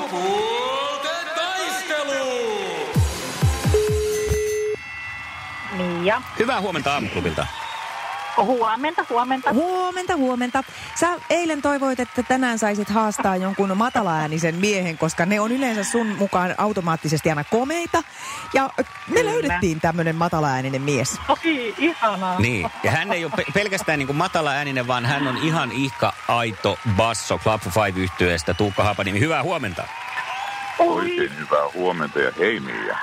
[0.00, 2.24] Sukupuolten taistelu!
[5.76, 6.22] Mia.
[6.38, 7.46] Hyvää huomenta aamuklubilta.
[8.44, 9.52] Huomenta, huomenta.
[9.52, 10.64] Huomenta, huomenta.
[11.00, 16.06] Sä eilen toivoit, että tänään saisit haastaa jonkun matalaäänisen miehen, koska ne on yleensä sun
[16.06, 18.02] mukaan automaattisesti aina komeita.
[18.54, 19.30] Ja me Kyllä.
[19.32, 21.18] löydettiin tämmönen matalaääninen mies.
[21.28, 22.40] Oi, ihanaa.
[22.40, 25.72] Niin, ja hän ei ole pe- pelkästään niin kuin matala ääninen, vaan hän on ihan
[25.72, 29.20] ihka aito basso Club 5 yhtyeestä Tuukka Haapanimi.
[29.20, 29.84] Hyvää huomenta.
[30.78, 32.98] Oi, Oikein hyvää huomenta ja hei Mia.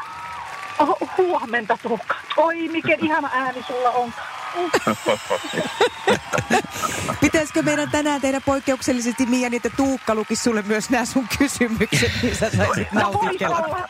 [0.80, 2.16] oh, huomenta Tuukka.
[2.38, 4.14] Oi, mikä ihana ääni sulla on.
[7.22, 12.12] Pitäisikö meidän tänään tehdä poikkeuksellisesti Mia, niin että Tuukka lukisi sulle myös nämä sun kysymykset,
[12.22, 13.58] niin sä saisit No vois nautiskella.
[13.58, 13.88] olla,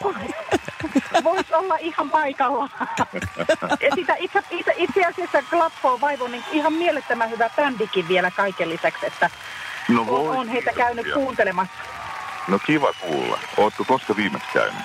[1.24, 2.70] vois olla ihan paikalla.
[3.82, 8.70] Ja sitä itse, itse, itse asiassa Glappo Vaivo, niin ihan mielettömän hyvä bändikin vielä kaiken
[8.70, 9.30] lisäksi, että
[9.88, 11.24] No on, voi on heitä käynyt kiitoksia.
[11.26, 11.74] kuuntelemassa.
[12.48, 13.40] No kiva kuulla.
[13.58, 14.82] Ootko koska viimeksi käynyt?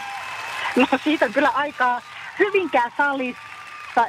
[0.76, 2.00] No siitä on kyllä aikaa
[2.38, 3.42] Hyvinkää salissa,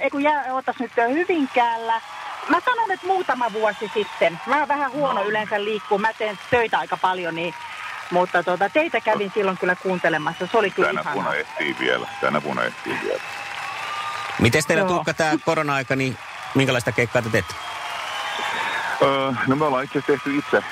[0.01, 2.01] ei kun jää, ootas nyt Hyvinkäällä.
[2.49, 4.39] Mä sanon, että muutama vuosi sitten.
[4.45, 5.29] Mä oon vähän huono No.
[5.29, 7.53] yleensä liikkuu, mä teen töitä aika paljon, niin,
[8.11, 10.47] mutta tuota, teitä kävin silloin kyllä kuuntelemassa.
[10.47, 12.07] Se oli kyllä Tänä vuonna ehtii vielä.
[12.21, 13.21] Tänä vuonna ehtii vielä.
[14.39, 14.85] Miten teillä.
[14.85, 16.17] Tuukka tämä korona-aika, niin
[16.55, 17.53] minkälaista keikkaa te teette?
[19.01, 20.63] Öö, no me ollaan itse asiassa tehty itse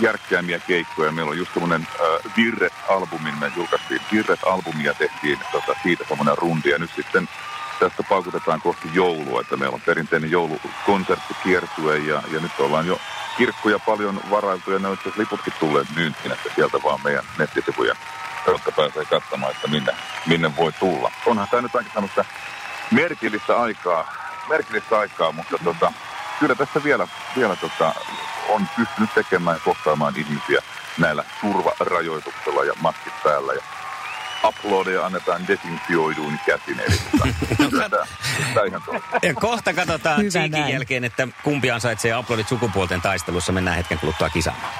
[0.00, 1.12] järkkäämiä keikkoja.
[1.12, 3.32] Meillä on just semmoinen öö, Virret-albumi.
[3.40, 6.68] Me julkaistiin Virret-albumi ja tehtiin tota, siitä semmoinen rundi.
[6.70, 7.28] Ja nyt sitten
[7.78, 13.00] tästä paukutetaan kohti joulua, että meillä on perinteinen joulukonserttikiertue ja, ja nyt ollaan jo
[13.36, 17.96] kirkkoja paljon varailtu ja ne on liputkin tulleet myyntiin, että sieltä vaan meidän nettisivujen
[18.46, 19.92] kautta pääsee katsomaan, että minne,
[20.26, 21.12] minne voi tulla.
[21.26, 22.24] Onhan tämä nyt aika tämmöistä
[22.90, 24.12] merkillistä aikaa,
[24.48, 25.92] merkillistä aikaa, mutta tota,
[26.40, 27.94] kyllä tässä vielä, vielä tota,
[28.48, 30.62] on pystynyt tekemään ja kohtaamaan ihmisiä
[30.98, 33.62] näillä turvarajoituksella ja maskit päällä ja
[34.44, 36.80] uploadeja annetaan desinfioiduin käsin.
[36.80, 36.96] Eli
[37.56, 38.06] tota, tämä.
[39.22, 43.52] Ja kohta katsotaan Hyvä Cheekin jälkeen, että kumpi ansaitsee uploadit sukupuolten taistelussa.
[43.52, 44.72] Mennään hetken kuluttua kisaamaan.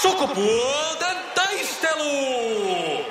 [0.00, 2.67] Sukupuolten taistelu!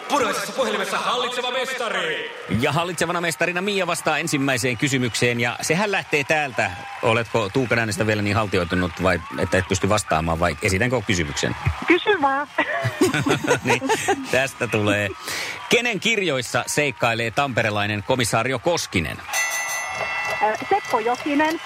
[0.09, 2.31] Punaisessa puhelimessa hallitseva mestari!
[2.59, 5.39] Ja hallitsevana mestarina Mia vastaa ensimmäiseen kysymykseen.
[5.39, 6.71] Ja sehän lähtee täältä.
[7.01, 11.55] Oletko Tuukan äänestä vielä niin haltioitunut vai että et pysty vastaamaan vai esitänkö kysymyksen?
[11.87, 12.47] Kysy vaan.
[13.63, 13.81] niin,
[14.31, 15.09] tästä tulee.
[15.69, 19.17] Kenen kirjoissa seikkailee tamperelainen komisario Koskinen?
[20.69, 21.61] Seppo Jokinen.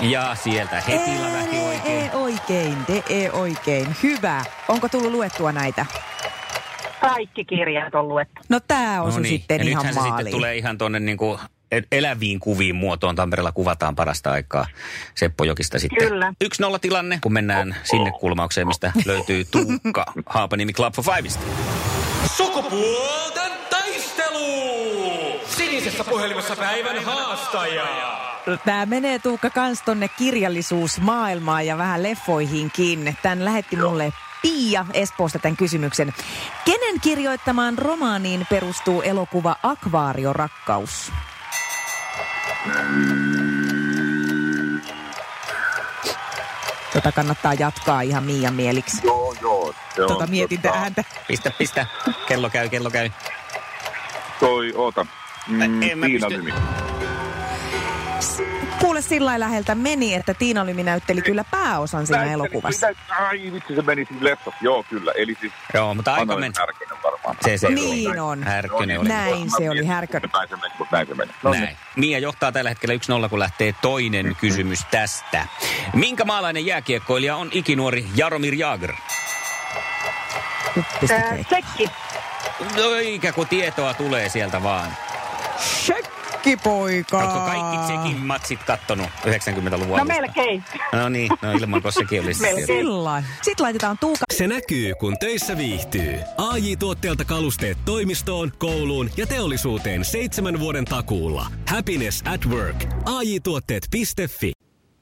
[0.00, 2.02] Ja sieltä heti lävähti oikein.
[2.02, 3.96] Ee oikein, te oikein.
[4.02, 4.44] Hyvä.
[4.68, 5.86] Onko tullut luettua näitä?
[7.08, 8.40] Kaikki kirjat on luettu.
[8.48, 9.28] No tää on No se niin.
[9.38, 11.38] sitten ja ihan nythän se sitten tulee ihan tuonne niin kuin
[11.92, 13.16] eläviin kuviin muotoon.
[13.16, 14.66] Tampereella kuvataan parasta aikaa
[15.14, 16.08] Seppo Jokista sitten.
[16.08, 16.32] Kyllä.
[16.40, 21.44] Yksi nolla tilanne, kun mennään sinne kulmaukseen, mistä löytyy Tuukka Haapanimi Club for Fiveista.
[22.36, 25.40] Sukupuolten taistelu!
[25.46, 27.86] Sinisessä puhelimessa päivän haastaja!
[28.64, 33.16] Tämä menee Tuukka kans tonne kirjallisuusmaailmaan ja vähän leffoihinkin.
[33.22, 34.12] Tän lähetti mulle
[34.44, 36.14] Pia Espoosta tämän kysymyksen.
[36.64, 41.12] Kenen kirjoittamaan romaaniin perustuu elokuva Akvaariorakkaus?
[46.92, 49.06] Tota kannattaa jatkaa ihan Mian mieliksi.
[49.06, 49.74] Joo, joo.
[49.94, 51.04] Se on, Tota mietintä tota, ääntä.
[51.28, 51.86] Pistä, pistä.
[52.26, 53.10] Kello käy, kello käy.
[54.40, 55.06] Toi, oota.
[55.48, 56.83] Mm, En mä Tiina pysty- Lymi.
[58.80, 62.88] Kuule sillä lailla läheltä meni, että Tiina Lymi näytteli kyllä pääosan siinä elokuvassa.
[62.88, 64.58] Mitä- Ai vitsi, se meni siis leffassa.
[64.60, 65.12] Joo, kyllä.
[65.16, 66.54] Eli siis Joo, mutta aika meni.
[66.58, 67.36] Härkönen varmaan.
[67.44, 68.42] Se, se Niin on.
[68.42, 69.08] Härkönen oli.
[69.08, 70.30] Näin se oli, Härkönen.
[70.32, 71.32] Näin se meni, mutta näin se meni.
[71.42, 71.62] No niin.
[71.62, 71.76] Näin.
[71.96, 72.94] Mia johtaa tällä hetkellä
[73.26, 75.46] 1-0, kun lähtee toinen kysymys tästä.
[75.94, 78.92] Minkä maalainen jääkiekkoilija on ikinuori Jaromir Jagr?
[81.10, 81.46] Äh.
[81.46, 81.88] Tsekki.
[82.76, 84.90] No eikä kun tietoa tulee sieltä vaan.
[86.44, 87.18] Shekkipoika!
[87.18, 90.64] Oletko kaikki Tsekin matsit kattonut 90-luvun No melkein.
[90.92, 92.40] No niin, no ilman kun sekin olisi.
[92.40, 92.66] Melkein.
[92.66, 96.18] Sillä Sitten laitetaan Tuuka Se näkyy, kun töissä viihtyy.
[96.38, 101.46] ai tuotteelta kalusteet toimistoon, kouluun ja teollisuuteen seitsemän vuoden takuulla.
[101.68, 102.84] Happiness at work.
[103.04, 104.52] AJ-tuotteet.fi.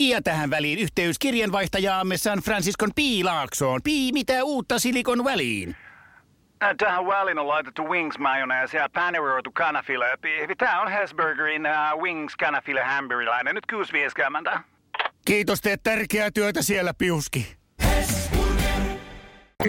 [0.00, 2.98] Ja tähän väliin yhteys kirjanvaihtajaamme San Franciscon P.
[3.24, 3.80] Laaksoon.
[3.84, 5.76] Pi, mitä uutta Silikon väliin?
[6.62, 10.04] Äh, Tähän väliin on laitettu wings mayonnaise ja paneroitu kanafila.
[10.58, 13.54] Tämä on Hesburgerin uh, wings kanafila hamburilainen.
[13.54, 13.64] Nyt
[14.54, 14.58] 6.50.
[15.24, 17.56] Kiitos, teet tärkeää työtä siellä, Piuski.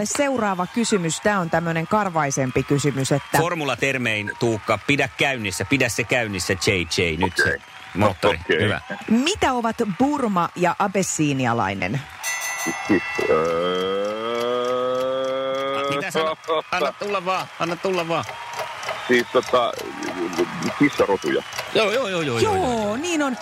[0.04, 6.54] Seuraava kysymys, tämä on tämmöinen karvaisempi kysymys, että Formulatermein, Tuukka, pidä käynnissä, pidä se käynnissä,
[6.54, 7.58] JJ, nyt se Okei.
[7.94, 8.40] moottori.
[8.46, 8.64] Okei.
[8.64, 8.82] Hyvä.
[9.10, 12.02] mitä ovat Burma ja abessiinialainen?
[12.88, 13.04] Siis,
[16.14, 16.66] Mitä sanot?
[16.72, 18.26] Anna tulla vaan, anna tulla vaan.
[19.08, 19.72] Siis tota,
[20.80, 21.44] kissarotuja.
[21.76, 22.40] Joo, joo, joo, joo.
[22.40, 22.56] joo.
[22.56, 23.38] Joo, niin on.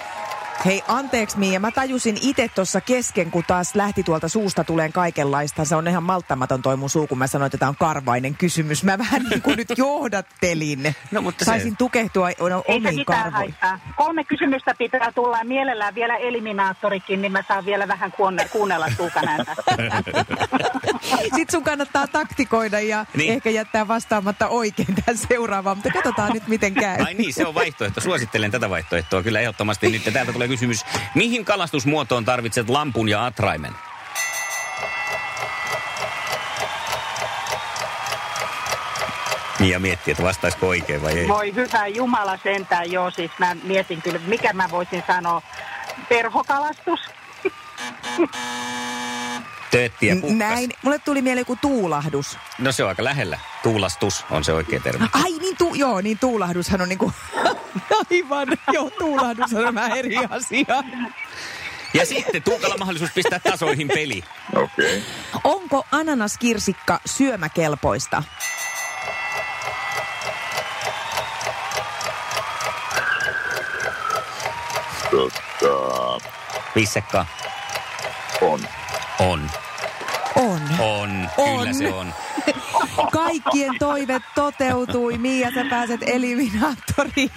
[0.65, 5.65] Hei, anteeksi Mia, mä tajusin itse tuossa kesken, kun taas lähti tuolta suusta tuleen kaikenlaista.
[5.65, 8.83] Se on ihan malttamaton toi mun suu, kun mä sanoin, että tämä on karvainen kysymys.
[8.83, 10.95] Mä vähän niin kuin nyt johdattelin.
[11.11, 13.55] No, mutta se- Saisin tukehtua o- Ei se omiin mitään karvoihin.
[13.61, 13.93] haittaa.
[13.95, 18.87] Kolme kysymystä pitää tulla ja mielellään vielä eliminaattorikin, niin mä saan vielä vähän kuunne- kuunnella
[18.97, 19.55] Tuukan ääntä.
[21.35, 23.17] Sitten sun kannattaa taktikoida ja Niin.
[23.17, 23.33] niin.
[23.33, 26.97] ehkä jättää vastaamatta oikein tähän seuraavaan, mutta katsotaan nyt miten käy.
[27.05, 28.01] Ai niin, se on vaihtoehto.
[28.01, 29.89] Suosittelen tätä vaihtoehtoa kyllä ehdottomasti.
[29.91, 30.85] Nyt täältä tulee kysymys.
[31.15, 33.73] Mihin kalastusmuotoon tarvitset lampun ja atraimen?
[39.59, 41.27] Mia miettii, että vastaisiko oikein vai ei.
[41.27, 45.41] Voi hyvä Jumala sentään, joo, siis mä mietin kyllä, mikä mä voisin sanoa.
[46.09, 46.99] Perhokalastus.
[49.71, 50.37] Töötti ja pukkas.
[50.37, 50.73] Näin.
[50.83, 52.37] Mulle tuli mieleen joku tuulahdus.
[52.59, 53.39] No se on aika lähellä.
[53.63, 55.07] Tuulastus on se oikea termi.
[55.13, 57.13] Ai niin, tu- joo, niin tuulahdushan on niinku...
[58.11, 60.83] Aivan, joo, tuulahdushan on vähän eri asia.
[61.93, 64.23] Ja sitten Tuukalla mahdollisuus pistää tasoihin peli.
[64.55, 64.97] Okei.
[64.97, 65.01] Okay.
[65.43, 68.23] Onko ananaskirsikka syömäkelpoista?
[75.11, 76.29] Tota,
[76.73, 77.25] Pissekka.
[78.41, 78.59] on.
[79.21, 79.49] On.
[80.35, 80.61] On.
[80.79, 81.29] On.
[81.37, 81.59] On.
[81.59, 82.13] Kyllä se on.
[83.11, 85.17] Kaikkien toive toteutui.
[85.17, 87.31] Mia, sä pääset eliminaattoriin.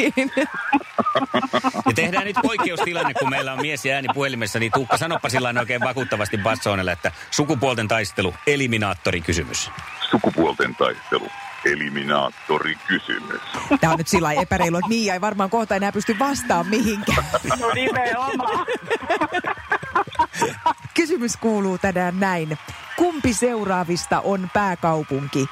[1.87, 5.55] Ja tehdään nyt poikkeustilanne, kun meillä on mies ja ääni puhelimessa, niin Tuukka, sanoppa sillä
[5.61, 9.71] oikein vakuuttavasti Bassonelle, että sukupuolten taistelu, eliminaattori kysymys.
[10.11, 11.29] Sukupuolten taistelu.
[11.65, 13.41] Eliminaattori kysymys.
[13.81, 17.25] Tämä on nyt sillä lailla epäreilu, että Mia ei varmaan kohta enää pysty vastaamaan mihinkään.
[17.61, 18.67] No nimenomaan.
[20.95, 22.59] Kysymys kuuluu tänään näin.
[22.97, 25.47] Kumpi seuraavista on pääkaupunki?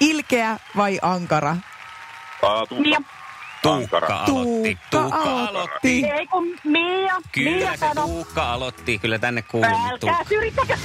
[0.00, 1.56] Ilkeä vai Ankara?
[2.42, 2.66] Aa.
[2.78, 2.98] Mia,
[3.62, 4.16] Tuukka Ankara.
[4.24, 4.78] aloitti.
[4.90, 5.18] Tuukka
[5.48, 6.04] aloitti.
[6.06, 8.02] ei kun Mia, Kyllä Mia se sano.
[8.02, 8.98] Tuukka aloitti.
[8.98, 10.76] Kyllä tänne kuuluu Älkää syrjittäkö.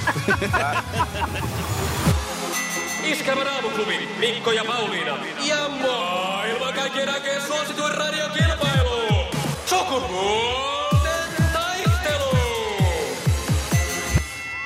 [3.04, 5.16] Iskelmän aamuklubi, Mikko ja Pauliina.
[5.46, 9.26] Ja maailman kaikkien aikeen suosituen radiokilpailu.
[9.66, 10.77] Sukupuolten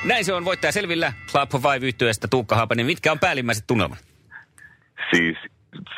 [0.05, 1.13] Näin se on voittaja selvillä.
[1.31, 2.85] Club Five yhtyeestä Tuukka Haapanen.
[2.85, 3.97] Mitkä on päällimmäiset tunnelmat?
[5.13, 5.37] Siis,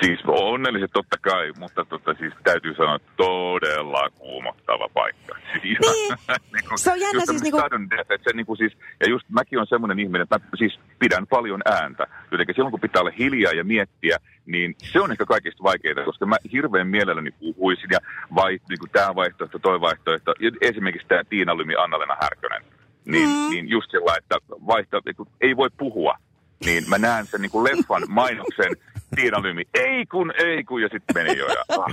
[0.01, 5.35] siis onnelliset totta kai, mutta tota, siis täytyy sanoa, että todella kuumottava paikka.
[5.51, 6.15] Siis, Niin.
[6.53, 9.59] niinku, Se on jännä siis niinku- sudden death, että se niinku siis, ja just mäkin
[9.59, 12.07] on semmoinen ihminen, että mä siis pidän paljon ääntä.
[12.31, 16.25] Jotenkin silloin kun pitää olla hiljaa ja miettiä, niin se on ehkä kaikista vaikeinta, koska
[16.25, 17.99] mä hirveän mielelläni puhuisin ja
[18.35, 22.61] vai, niin kuin tämä vaihtoehto, toi vaihtoehto, ja esimerkiksi tämä Tiina Lymi, Anna-Lena Härkönen,
[23.05, 23.49] niin, mm.
[23.49, 26.17] niin just sillä, että vaihto, niin kuin ei voi puhua,
[26.65, 28.75] niin mä näen sen niin kuin leffan mainoksen,
[29.15, 31.47] Tiina Lymi, ei kun, ei kun, ja sitten meni jo.
[31.47, 31.85] Ja, ah.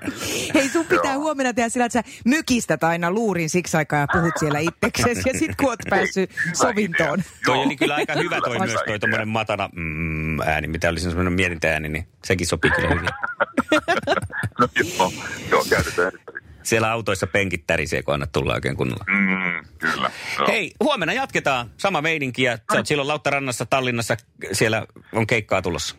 [0.54, 1.22] Hei, sun pitää Joo.
[1.22, 5.28] huomenna tehdä sillä, että sä mykistät aina luurin siksi aikaa ja puhut siellä itseksesi.
[5.28, 7.20] Ja sit kun oot päässyt Hyvä sovintoon.
[7.20, 7.32] idea.
[7.44, 11.00] Toi oli kyllä aika hyvä toi Hyvä myös, toi tommonen matana mm, ääni, mitä oli
[11.00, 13.08] semmoinen mietintäääni, niin sekin sopii kyllä hyvin.
[14.60, 15.12] No, joo,
[15.50, 16.12] joo, käytetään.
[16.62, 19.04] Siellä autoissa penkit tärisee, kun annat tulla oikein kunnolla.
[19.08, 20.10] Mm, kyllä.
[20.38, 20.48] Joo.
[20.48, 21.70] Hei, huomenna jatketaan.
[21.76, 24.16] Sama meininki ja sä oot silloin Lauttarannassa, Tallinnassa,
[24.52, 25.96] siellä on keikkaa tulossa.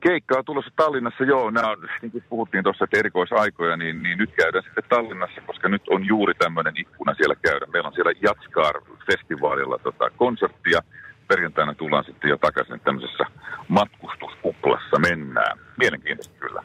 [0.00, 1.50] Keikkaa tulossa Tallinnassa, joo.
[1.50, 5.68] Nämä on, niin kuin puhuttiin tuossa, että erikoisaikoja, niin, niin nyt käydään sitten Tallinnassa, koska
[5.68, 7.66] nyt on juuri tämmöinen ikkuna siellä käydä.
[7.66, 10.80] Meillä on siellä Jatskar-festivaalilla tota, konsertti ja
[11.28, 13.24] perjantaina tullaan sitten jo takaisin tämmöisessä
[13.68, 15.58] matkustuskuplassa mennään.
[15.78, 16.64] Mielenkiintoista kyllä.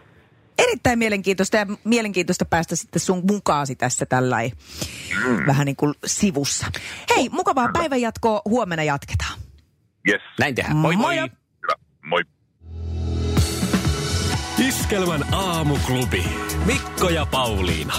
[0.57, 4.37] Erittäin mielenkiintoista ja mielenkiintoista päästä sitten sun mukaasi tässä tällä
[5.27, 5.45] Mm.
[5.47, 6.67] vähän niin kuin sivussa.
[7.15, 8.41] Hei, mukavaa päivänjatkoa.
[8.45, 9.39] Huomenna jatketaan.
[10.09, 10.21] Yes.
[10.39, 10.77] Näin tehdään.
[10.77, 11.15] Moi moi!
[11.15, 11.29] Moi.
[11.61, 11.73] Hyvä.
[12.05, 12.21] Moi.
[14.67, 16.23] Iskelmän aamuklubi.
[16.65, 17.93] Mikko ja Pauliina.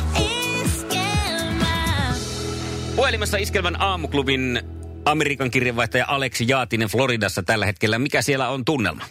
[2.97, 4.63] Puhelimessa Iskelmän aamuklubin
[5.05, 7.99] Amerikan kirjanvaihtaja Aleksi Jaatinen Floridassa tällä hetkellä.
[7.99, 9.05] Mikä siellä on tunnelma?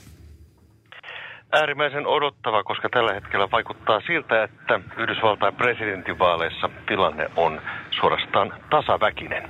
[1.51, 9.49] Äärimmäisen odottava, koska tällä hetkellä vaikuttaa siltä, että Yhdysvaltain presidentinvaaleissa tilanne on suorastaan tasaväkinen.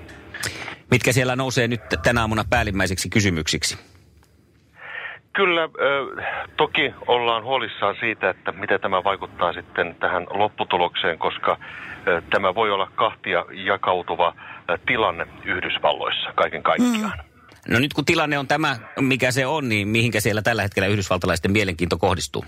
[0.91, 3.91] Mitkä siellä nousee nyt tänä aamuna päällimmäiseksi kysymyksiksi?
[5.34, 5.70] Kyllä,
[6.58, 11.58] toki ollaan huolissaan siitä, että miten tämä vaikuttaa sitten tähän lopputulokseen, koska
[12.29, 14.36] tämä voi olla kahtia jakautuva
[14.86, 17.17] tilanne Yhdysvalloissa kaiken kaikkiaan.
[17.17, 17.30] Mm.
[17.68, 21.51] No nyt kun tilanne on tämä, mikä se on, niin mihinkä siellä tällä hetkellä yhdysvaltalaisten
[21.51, 22.46] mielenkiinto kohdistuu?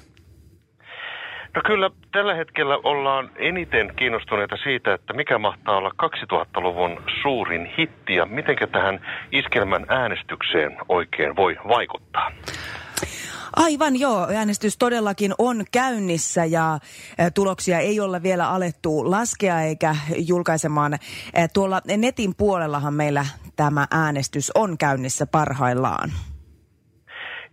[1.55, 8.15] No kyllä tällä hetkellä ollaan eniten kiinnostuneita siitä, että mikä mahtaa olla 2000-luvun suurin hitti
[8.15, 12.31] ja miten tähän iskelmän äänestykseen oikein voi vaikuttaa.
[13.55, 16.79] Aivan joo, äänestys todellakin on käynnissä ja
[17.33, 20.97] tuloksia ei ole vielä alettu laskea eikä julkaisemaan.
[21.53, 26.09] Tuolla netin puolellahan meillä tämä äänestys on käynnissä parhaillaan.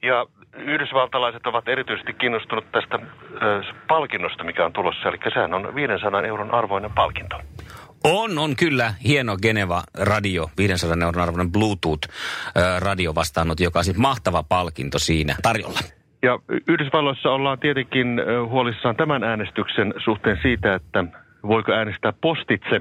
[0.02, 5.08] Ja yhdysvaltalaiset ovat erityisesti kiinnostunut tästä äh, palkinnosta, mikä on tulossa.
[5.08, 7.36] Eli sehän on 500 euron arvoinen palkinto.
[8.04, 14.42] On, on kyllä hieno Geneva radio, 500 euron arvoinen Bluetooth-radio vastaanot, joka on siis mahtava
[14.42, 15.80] palkinto siinä tarjolla.
[16.22, 16.38] Ja
[16.68, 21.04] Yhdysvalloissa ollaan tietenkin huolissaan tämän äänestyksen suhteen siitä, että
[21.46, 22.80] voiko äänestää postitse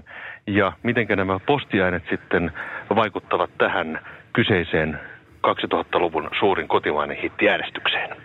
[0.56, 2.52] ja miten nämä postiäänet sitten
[2.96, 4.00] vaikuttavat tähän
[4.34, 5.00] kyseiseen
[5.48, 8.18] 2000-luvun suurin kotimainen hittiäänestykseen.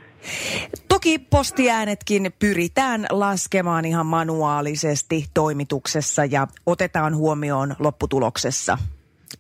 [0.89, 8.79] Toki postiäänetkin pyritään laskemaan ihan manuaalisesti toimituksessa ja otetaan huomioon lopputuloksessa.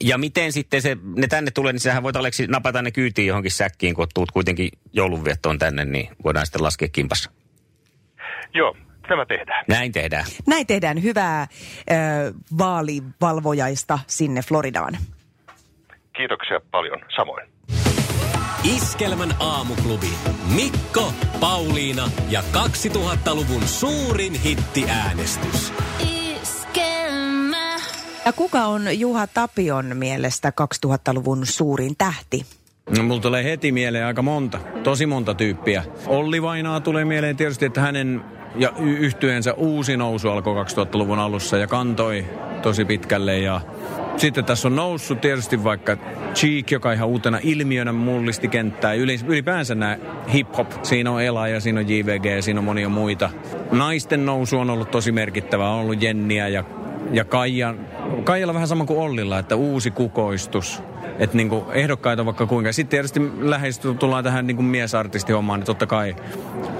[0.04, 3.50] Ja miten sitten se, ne tänne tulee, niin sähän voit Aleksi napata ne kyytiin johonkin
[3.50, 7.30] säkkiin, kun tuut kuitenkin joulunviettoon tänne, niin voidaan sitten laskea kimpassa.
[8.54, 8.76] Joo,
[9.08, 9.64] tämä tehdään.
[9.68, 10.24] Näin tehdään.
[10.46, 11.02] Näin tehdään.
[11.02, 11.48] Hyvää äh,
[12.58, 14.96] vaalivalvojaista sinne Floridaan.
[16.16, 17.00] Kiitoksia paljon.
[17.16, 17.54] Samoin.
[18.64, 20.10] Iskelmän aamuklubi.
[20.54, 25.72] Mikko, Pauliina ja 2000-luvun suurin hittiäänestys.
[26.42, 27.76] Iskelmä.
[28.24, 30.52] Ja kuka on Juha Tapion mielestä
[30.86, 32.46] 2000-luvun suurin tähti?
[32.96, 35.84] No, mulla tulee heti mieleen aika monta, tosi monta tyyppiä.
[36.06, 41.66] Olli Vainaa tulee mieleen tietysti, että hänen ja yhtyensä uusi nousu alkoi 2000-luvun alussa ja
[41.66, 42.26] kantoi
[42.62, 43.60] tosi pitkälle ja
[44.16, 45.96] sitten tässä on noussut tietysti vaikka
[46.34, 48.92] Cheek, joka ihan uutena ilmiönä mullisti kenttää.
[49.26, 49.98] Ylipäänsä nämä
[50.32, 53.30] hip-hop, siinä on Ela ja siinä on JVG ja siinä on monia muita.
[53.72, 56.64] Naisten nousu on ollut tosi merkittävä, on ollut Jenniä ja,
[57.12, 57.74] ja Kaija.
[58.24, 60.82] Kaijalla vähän sama kuin Ollilla, että uusi kukoistus.
[61.18, 62.72] Että niinku ehdokkaita vaikka kuinka.
[62.72, 66.16] Sitten tietysti lähestyy, tullaan tähän niinku miesartistihommaan, niin totta kai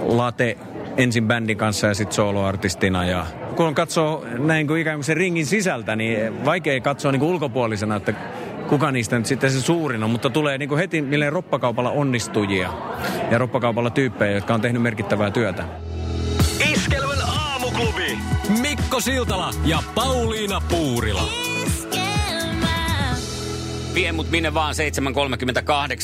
[0.00, 0.57] Late
[0.96, 3.04] ensin bändin kanssa ja sitten soloartistina.
[3.04, 7.30] Ja kun katsoo näin kuin ikään kuin sen ringin sisältä, niin vaikea katsoa niin kuin
[7.30, 8.14] ulkopuolisena, että
[8.68, 12.72] kuka niistä nyt sitten se suurin on, mutta tulee niin kuin heti milleen roppakaupalla onnistujia
[13.30, 15.64] ja roppakaupalla tyyppejä, jotka on tehnyt merkittävää työtä.
[16.72, 18.18] Iskelmän aamuklubi!
[18.60, 21.28] Mikko Siltala ja Pauliina Puurila.
[23.94, 24.74] Vie mut minne vaan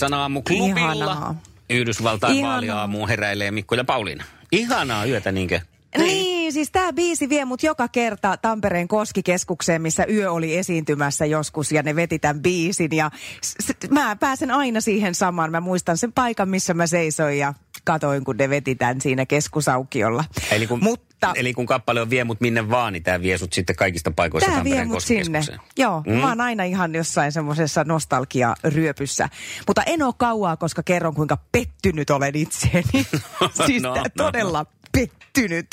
[0.09, 0.95] 7.38 aamuklubilla.
[0.95, 1.35] Ihanaa.
[1.71, 2.53] Yhdysvaltain Ihanaa.
[2.53, 4.25] vaaliaamuun heräilee Mikko ja Pauliina.
[4.53, 5.61] Ihanaa yötä niinkö?
[5.99, 11.73] Niin, siis tämä biisi vie mut joka kerta Tampereen Koskikeskukseen, missä yö oli esiintymässä joskus
[11.73, 12.91] ja ne veti tämän biisin.
[12.97, 13.11] Ja
[13.45, 13.57] s-
[13.91, 15.51] mä pääsen aina siihen samaan.
[15.51, 20.25] Mä muistan sen paikan, missä mä seisoin ja katoin, kun ne veti tämän siinä keskusaukiolla.
[20.51, 20.81] Eli kun,
[21.29, 24.11] Mutta, eli kun kappale on vie mut minne vaan, niin tämä vie sut sitten kaikista
[24.11, 25.41] paikoista Tämä vie mut sinne.
[25.79, 26.13] Joo, mm.
[26.13, 29.29] mä oon aina ihan jossain semmoisessa nostalgia-ryöpyssä.
[29.67, 33.07] Mutta en ole kauaa, koska kerron kuinka pettynyt olen itseeni.
[33.67, 35.67] siis no, no, todella no pettynyt.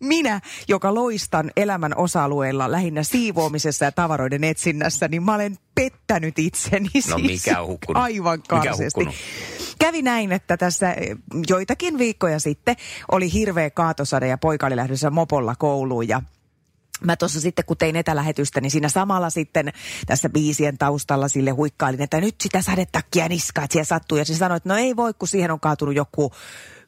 [0.00, 6.88] Minä, joka loistan elämän osa-alueilla lähinnä siivoamisessa ja tavaroiden etsinnässä, niin mä olen pettänyt itseni.
[6.94, 8.02] No siis mikä on hukkunut?
[8.02, 9.08] Aivan karsesti.
[9.84, 11.16] Kävi näin, että tässä eh,
[11.48, 12.76] joitakin viikkoja sitten
[13.12, 16.22] oli hirveä kaatosade ja poika oli lähdössä mopolla kouluun ja
[17.00, 19.72] Mä tuossa sitten, kun tein etälähetystä, niin siinä samalla sitten
[20.06, 24.18] tässä biisien taustalla sille huikkailin, että nyt sitä sadetakkia niskaa, että siellä sattuu.
[24.18, 26.32] Ja se sanoi, että no ei voi, kun siihen on kaatunut joku,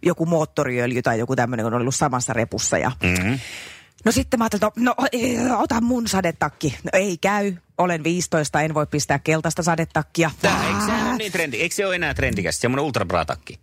[0.03, 2.79] joku moottoriöljy tai joku tämmöinen, kun on ollut samassa repussa.
[2.79, 2.93] Ja...
[3.03, 3.39] Mm-hmm.
[4.05, 4.95] No sitten mä ajattelin, että no,
[5.49, 6.79] no ota mun sadetakki.
[6.85, 10.31] No ei käy, olen 15, en voi pistää keltaista sadetakkia.
[10.43, 10.61] Tää,
[11.17, 11.57] ole niin trendi?
[11.57, 13.59] Eikö se ole enää trendikästä, semmoinen ultrabra-takki?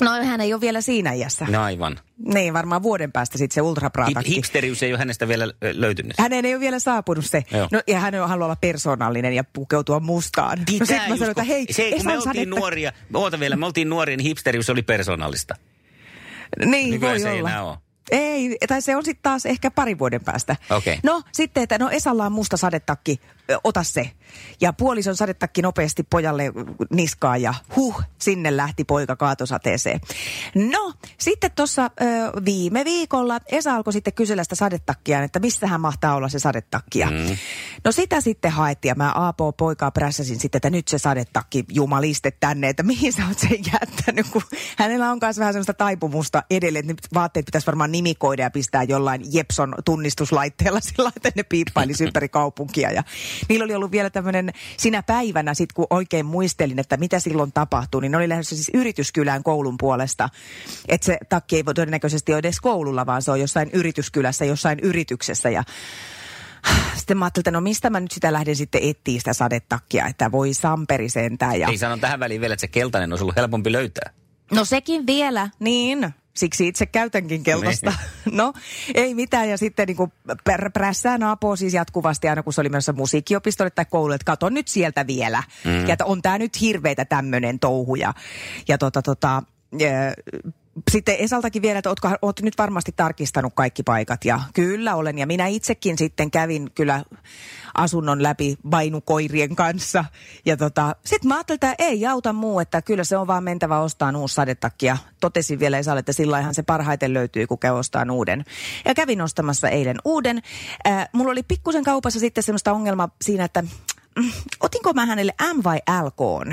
[0.00, 1.46] No hän ei ole vielä siinä iässä.
[1.48, 2.00] No aivan.
[2.18, 4.34] Niin, varmaan vuoden päästä sitten se ultrapraatakki.
[4.34, 6.18] Hipsterius ei ole hänestä vielä löytynyt.
[6.18, 7.44] Hänen ei ole vielä saapunut se.
[7.50, 7.68] Joo.
[7.72, 10.58] No, ja hän haluaa olla persoonallinen ja pukeutua mustaan.
[10.66, 12.56] Pitää no sitten mä sanoin, että hei, se, kun me oltiin sadetta.
[12.60, 15.54] nuoria, oota vielä, me oltiin nuoria, niin hipsterius oli persoonallista.
[16.64, 17.48] Niin, Nykyään voi se olla.
[17.48, 17.78] Ei enää ole.
[18.10, 20.56] Ei, tai se on sitten taas ehkä pari vuoden päästä.
[20.70, 20.98] Okei.
[21.02, 23.20] No sitten, että no Esalla on musta sadetakki,
[23.64, 24.10] ota se.
[24.60, 26.52] Ja puolison sadetakki nopeasti pojalle
[26.90, 30.00] niskaa ja huh, sinne lähti poika kaatosateeseen.
[30.54, 31.90] No, sitten tuossa
[32.44, 37.04] viime viikolla Esa alkoi sitten kysellä sitä sadetakkia, että missähän mahtaa olla se sadetakki.
[37.04, 37.36] Mm.
[37.84, 42.30] No sitä sitten haettiin ja mä Aapo poikaa prässäsin sitten, että nyt se sadetakki jumaliste
[42.30, 44.42] tänne, että mihin sä oot sen jättänyt, kun
[44.78, 49.22] hänellä on myös vähän sellaista taipumusta edelleen, että vaatteet pitäisi varmaan nimikoida ja pistää jollain
[49.32, 52.90] Jepson tunnistuslaitteella sillä, että ne piippailisi ympäri kaupunkia.
[52.90, 53.02] Ja
[53.48, 58.00] niillä oli ollut vielä tämmöinen sinä päivänä, sit kun oikein muistelin, että mitä silloin tapahtui,
[58.00, 60.28] niin ne oli lähdössä siis yrityskylään koulun puolesta.
[60.88, 64.78] Että se takki ei voi todennäköisesti ole edes koululla, vaan se on jossain yrityskylässä, jossain
[64.82, 65.50] yrityksessä.
[65.50, 65.62] Ja
[66.96, 70.32] sitten mä ajattelin, että no mistä mä nyt sitä lähden sitten etsiä sitä sadetakkia, että
[70.32, 71.60] voi samperi sentään.
[71.60, 71.68] Ja...
[71.68, 74.12] Ei sanon tähän väliin vielä, että se keltainen olisi ollut helpompi löytää.
[74.52, 76.14] No sekin vielä, niin.
[76.38, 77.92] Siksi itse käytänkin keltaista.
[78.32, 78.52] No,
[78.94, 79.48] ei mitään.
[79.48, 80.12] Ja sitten niin kuin
[80.50, 84.48] pr- prässää naapoo siis jatkuvasti aina, kun se oli menossa musiikkiopistolle tai koululle, että kato
[84.48, 85.42] nyt sieltä vielä.
[85.64, 85.86] Mm.
[85.86, 87.94] Ja että on tämä nyt hirveitä tämmöinen touhu.
[87.94, 88.14] Ja,
[88.68, 89.42] ja tota, tota,
[90.90, 91.90] sitten Esaltakin vielä, että
[92.22, 94.24] oot nyt varmasti tarkistanut kaikki paikat.
[94.24, 95.18] Ja kyllä olen.
[95.18, 97.04] Ja minä itsekin sitten kävin kyllä
[97.74, 100.04] asunnon läpi vainukoirien kanssa.
[100.44, 103.80] Ja tota, sitten mä ajattelin, että ei auta muu, että kyllä se on vaan mentävä
[103.80, 104.86] ostaa uusi sadetakki.
[104.86, 108.44] Ja totesin vielä Esalle, että sillä se parhaiten löytyy, kun käy ostaa uuden.
[108.84, 110.42] Ja kävin ostamassa eilen uuden.
[110.86, 113.62] Äh, mulla oli pikkusen kaupassa sitten semmoista ongelmaa siinä, että
[114.18, 116.48] mm, otinko mä hänelle M vai LK?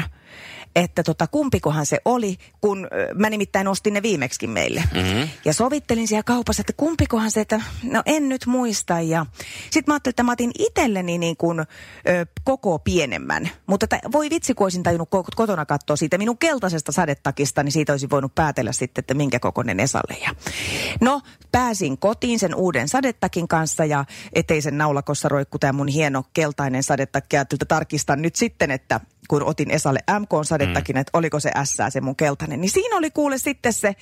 [0.75, 4.83] Että tota, kumpikohan se oli, kun mä nimittäin ostin ne viimeksi meille.
[4.93, 5.29] Mm-hmm.
[5.45, 8.99] Ja sovittelin siellä kaupassa, että kumpikohan se, että no en nyt muista.
[8.99, 9.25] Ja
[9.63, 11.65] sitten mä ajattelin, että mä otin itselleni niin kuin, ö,
[12.43, 13.49] koko pienemmän.
[13.67, 17.93] Mutta että voi vitsi, kun olisin tajunnut kotona katsoa siitä minun keltaisesta sadetakista, niin siitä
[17.93, 20.17] olisi voinut päätellä sitten, että minkä kokoinen Esalle.
[20.21, 20.35] Ja
[21.01, 26.83] no, pääsin kotiin sen uuden sadetakin kanssa ja eteisen naulakossa roikku tämä mun hieno keltainen
[26.83, 27.35] sadetakki.
[27.35, 30.99] Ja tarkistan nyt sitten, että kun otin Esalle MK-sadettakin, mm.
[30.99, 32.61] että oliko se S se mun keltainen.
[32.61, 33.95] Niin siinä oli kuule sitten se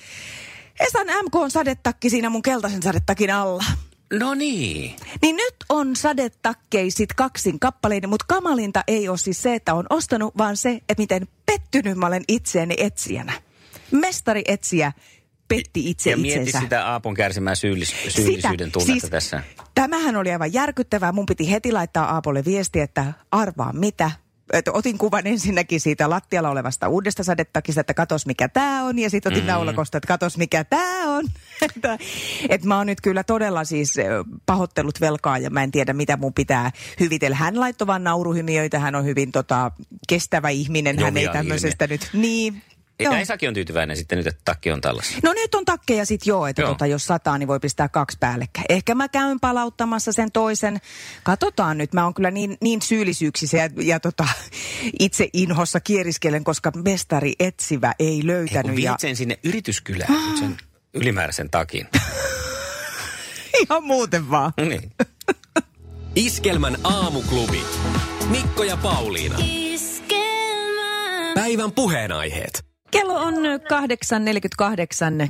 [0.80, 3.64] Esan MK-sadetakki siinä mun keltaisen sadettakin alla.
[4.12, 4.96] No niin.
[5.22, 10.38] Niin nyt on sadettakkeisit kaksin kappaleiden, mutta kamalinta ei ole siis se, että on ostanut,
[10.38, 13.32] vaan se, että miten pettynyt mä olen itseäni etsijänä.
[13.90, 14.92] Mestari etsiä
[15.48, 16.40] petti itse ja itsensä.
[16.40, 19.42] mieti sitä Aapon kärsimää syyllis- syyllisyyden tunnetta siis, tässä.
[19.74, 21.12] Tämähän oli aivan järkyttävää.
[21.12, 24.10] Mun piti heti laittaa Aapolle viesti, että arvaa mitä,
[24.58, 28.98] että otin kuvan ensinnäkin siitä lattialla olevasta uudesta sadetakista, että katos mikä tämä on.
[28.98, 29.48] Ja sitten otin mm.
[29.48, 31.24] naulakosta, että katos mikä tämä on.
[31.76, 31.98] että,
[32.48, 33.94] et mä oon nyt kyllä todella siis
[34.46, 37.36] pahoittelut velkaa ja mä en tiedä mitä mun pitää hyvitellä.
[37.36, 39.70] Hän laittoi vaan nauruhymiöitä, hän on hyvin tota,
[40.08, 40.98] kestävä ihminen.
[40.98, 42.62] Hän ei tämmöisestä nyt, niin
[43.00, 43.14] Joo.
[43.14, 45.18] Esakin on tyytyväinen sitten nyt, että takki on tällaisia.
[45.22, 46.70] No nyt on takkeja sitten joo, että joo.
[46.70, 48.66] Tota, jos sataa, niin voi pistää kaksi päällekkäin.
[48.68, 50.80] Ehkä mä käyn palauttamassa sen toisen.
[51.22, 54.28] Katsotaan nyt, mä oon kyllä niin, niin syyllisyyksissä ja, ja tota,
[55.00, 58.76] itse inhossa kieriskelen, koska mestari etsivä ei löytänyt.
[58.78, 58.96] Ei, ja...
[58.98, 60.38] sen sinne yrityskylään, ah.
[60.38, 60.56] sen
[60.94, 61.88] ylimääräisen takin.
[63.62, 64.52] Ihan muuten vaan.
[64.70, 64.92] niin.
[66.16, 67.62] Iskelmän aamuklubi.
[68.30, 69.38] Mikko ja Pauliina.
[71.34, 72.73] Päivän puheenaiheet.
[72.94, 73.40] Kello on 8.48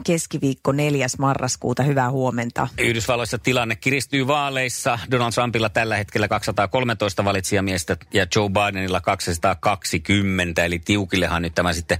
[0.06, 1.06] keskiviikko 4.
[1.18, 1.82] marraskuuta.
[1.82, 2.68] Hyvää huomenta.
[2.78, 4.98] Yhdysvalloissa tilanne kiristyy vaaleissa.
[5.10, 10.64] Donald Trumpilla tällä hetkellä 213 valitsijamiestä ja Joe Bidenilla 220.
[10.64, 11.98] Eli tiukillehan nyt tämä sitten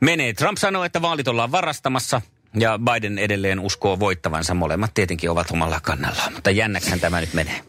[0.00, 0.32] menee.
[0.32, 2.20] Trump sanoo, että vaalit ollaan varastamassa.
[2.54, 4.54] Ja Biden edelleen uskoo voittavansa.
[4.54, 6.32] Molemmat tietenkin ovat omalla kannallaan.
[6.32, 7.60] Mutta jännäkään tämä nyt menee.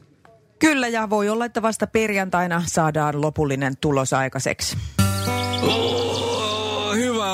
[0.59, 4.77] Kyllä, ja voi olla, että vasta perjantaina saadaan lopullinen tulos aikaiseksi.
[5.61, 6.24] Oh,